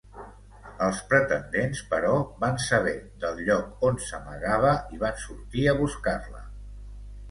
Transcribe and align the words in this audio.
Els 0.85 1.01
pretendents, 1.11 1.83
però, 1.91 2.15
van 2.45 2.59
saber 2.69 2.95
del 3.27 3.45
lloc 3.51 3.87
on 3.91 4.03
s'amagava 4.09 4.75
i 4.97 5.03
van 5.09 5.25
sortir 5.29 5.73
a 5.77 5.81
buscar-la. 5.87 6.49